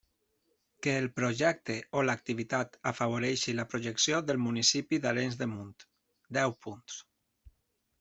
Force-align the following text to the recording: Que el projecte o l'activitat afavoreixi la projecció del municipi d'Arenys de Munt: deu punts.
Que 0.85 0.95
el 1.01 1.09
projecte 1.19 1.75
o 1.99 2.03
l'activitat 2.07 2.79
afavoreixi 2.93 3.57
la 3.61 3.69
projecció 3.75 4.25
del 4.33 4.43
municipi 4.49 5.03
d'Arenys 5.05 5.41
de 5.45 5.53
Munt: 5.57 5.91
deu 6.41 6.61
punts. 6.67 7.03